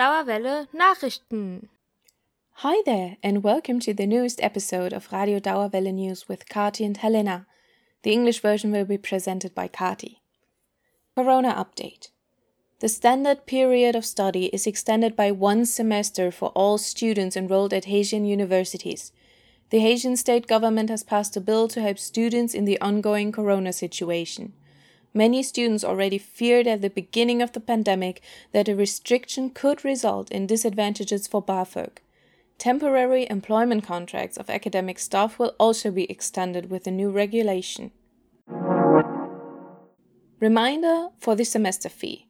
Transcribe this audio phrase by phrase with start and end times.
[0.00, 1.68] Dauerwelle Nachrichten.
[2.64, 6.96] Hi there, and welcome to the newest episode of Radio Dauerwelle News with Kati and
[6.96, 7.46] Helena.
[8.02, 10.20] The English version will be presented by Kati.
[11.14, 12.08] Corona update.
[12.78, 17.84] The standard period of study is extended by one semester for all students enrolled at
[17.84, 19.12] Hessian universities.
[19.68, 23.74] The Hessian state government has passed a bill to help students in the ongoing corona
[23.74, 24.54] situation.
[25.12, 28.22] Many students already feared at the beginning of the pandemic
[28.52, 31.98] that a restriction could result in disadvantages for BAföG.
[32.58, 37.90] Temporary employment contracts of academic staff will also be extended with the new regulation.
[40.38, 42.28] Reminder for the semester fee.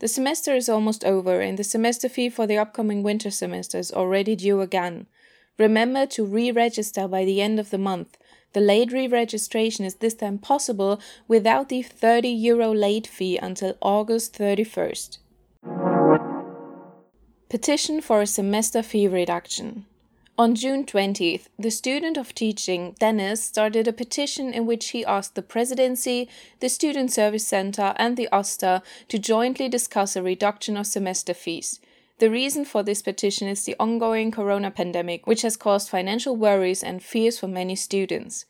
[0.00, 3.92] The semester is almost over, and the semester fee for the upcoming winter semester is
[3.92, 5.06] already due again.
[5.58, 8.18] Remember to re register by the end of the month
[8.56, 14.32] the late re-registration is this time possible without the 30 euro late fee until August
[14.38, 15.18] 31st.
[17.50, 19.84] Petition for a semester fee reduction.
[20.38, 25.34] On June 20th, the student of teaching, Dennis, started a petition in which he asked
[25.34, 26.26] the Presidency,
[26.60, 31.78] the Student Service Center, and the AStA to jointly discuss a reduction of semester fees.
[32.18, 36.82] The reason for this petition is the ongoing corona pandemic, which has caused financial worries
[36.82, 38.46] and fears for many students.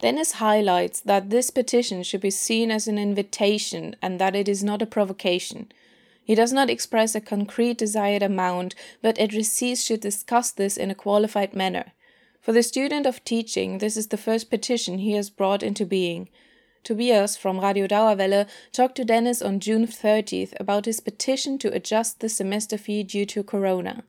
[0.00, 4.62] Dennis highlights that this petition should be seen as an invitation and that it is
[4.62, 5.72] not a provocation.
[6.24, 10.94] He does not express a concrete desired amount, but Edricis should discuss this in a
[10.94, 11.92] qualified manner.
[12.40, 16.28] For the student of teaching, this is the first petition he has brought into being.
[16.82, 22.20] Tobias from Radio Dauerwelle talked to Dennis on June 30th about his petition to adjust
[22.20, 24.02] the semester fee due to corona.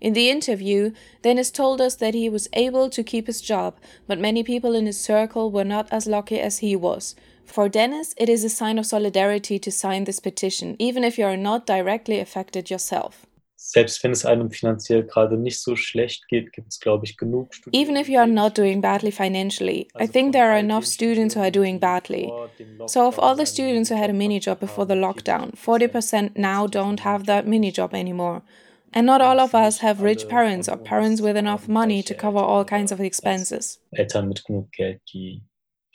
[0.00, 0.92] In the interview,
[1.22, 4.86] Dennis told us that he was able to keep his job, but many people in
[4.86, 7.14] his circle were not as lucky as he was.
[7.44, 11.24] For Dennis, it is a sign of solidarity to sign this petition, even if you
[11.24, 13.26] are not directly affected yourself.
[13.68, 17.52] Selbst wenn es einem finanziell gerade nicht so schlecht geht, gibt es, glaube ich, genug
[17.52, 17.76] Studenten.
[17.76, 21.40] Even if you are not doing badly financially, I think there are enough students who
[21.40, 22.32] are doing badly.
[22.86, 26.68] So, of all the students who had a mini job before the lockdown, 40% now
[26.68, 28.42] don't have that mini job anymore.
[28.92, 32.38] And not all of us have rich parents or parents with enough money to cover
[32.38, 33.80] all kinds of expenses.
[33.90, 35.42] Eltern mit genug Geld, die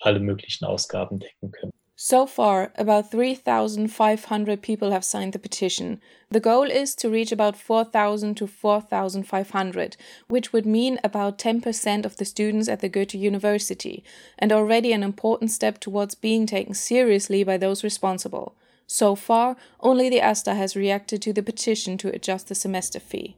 [0.01, 1.71] alle möglichen Ausgaben decken können.
[2.03, 6.01] So far, about 3,500 people have signed the petition.
[6.31, 9.97] The goal is to reach about 4,000 to 4,500,
[10.27, 14.03] which would mean about 10% of the students at the Goethe University,
[14.39, 18.55] and already an important step towards being taken seriously by those responsible.
[18.87, 23.35] So far, only the AStA has reacted to the petition to adjust the semester fee.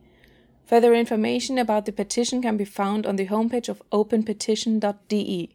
[0.67, 5.53] Further information about the petition can be found on the homepage of openpetition.de.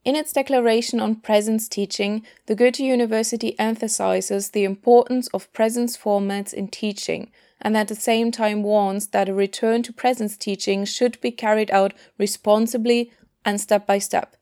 [0.06, 6.54] In its declaration on presence teaching, the Goethe University emphasizes the importance of presence formats
[6.54, 11.20] in teaching and at the same time warns that a return to presence teaching should
[11.20, 13.12] be carried out responsibly
[13.44, 14.38] and step by step.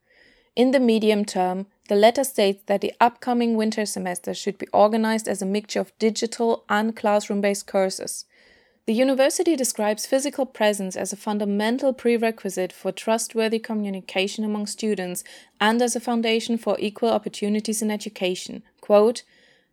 [0.56, 5.28] In the medium term, the letter states that the upcoming winter semester should be organized
[5.28, 8.26] as a mixture of digital and classroom based courses.
[8.88, 15.26] The university describes physical presence as a fundamental prerequisite for trustworthy communication among students
[15.60, 18.64] and as a foundation for equal opportunities in education.
[18.80, 19.24] Quote,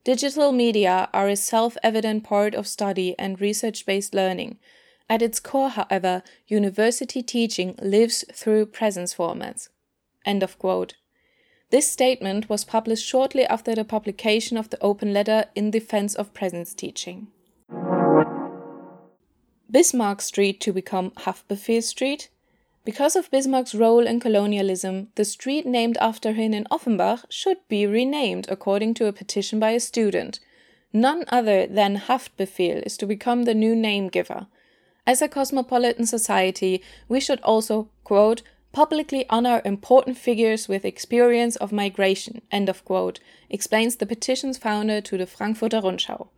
[0.02, 4.58] Digital media are a self evident part of study and research based learning.
[5.08, 9.68] At its core, however, university teaching lives through presence formats.
[10.26, 10.94] End of quote.
[11.70, 16.34] This statement was published shortly after the publication of the open letter in defense of
[16.34, 17.28] presence teaching.
[19.70, 22.28] Bismarck Street to become Haftbefehl Street
[22.84, 27.86] because of Bismarck's role in colonialism, the street named after him in Offenbach should be
[27.86, 30.38] renamed according to a petition by a student.
[30.92, 34.48] None other than Haftbefehl is to become the new name giver.
[35.06, 41.72] As a cosmopolitan society, we should also, quote, publicly honor important figures with experience of
[41.72, 43.18] migration, end of quote,
[43.48, 46.28] explains the petition's founder to the Frankfurter Rundschau.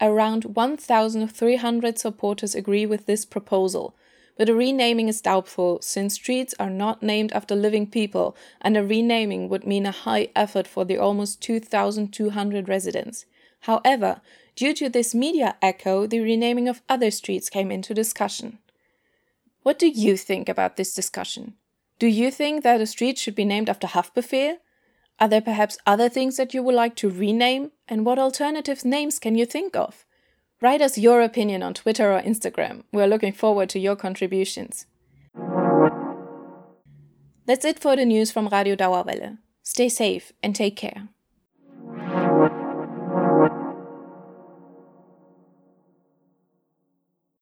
[0.00, 3.96] Around 1,300 supporters agree with this proposal,
[4.36, 8.84] but a renaming is doubtful since streets are not named after living people, and a
[8.84, 13.26] renaming would mean a high effort for the almost 2,200 residents.
[13.62, 14.20] However,
[14.54, 18.58] due to this media echo, the renaming of other streets came into discussion.
[19.64, 21.54] What do you think about this discussion?
[21.98, 24.58] Do you think that a street should be named after Haftbefehl?
[25.20, 27.72] Are there perhaps other things that you would like to rename?
[27.88, 30.04] And what alternative names can you think of?
[30.60, 32.84] Write us your opinion on Twitter or Instagram.
[32.92, 34.86] We're looking forward to your contributions.
[37.46, 39.38] That's it for the news from Radio Dauerwelle.
[39.62, 41.08] Stay safe and take care.